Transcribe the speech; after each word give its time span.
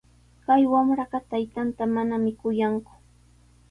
Kay 0.45 0.63
wamraqa 0.71 1.19
taytanta 1.29 1.83
manami 1.95 2.31
kuyanku. 2.39 2.93